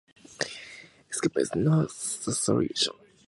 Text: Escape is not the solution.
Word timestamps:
Escape 1.11 1.37
is 1.37 1.53
not 1.53 1.89
the 1.89 2.33
solution. 2.33 2.93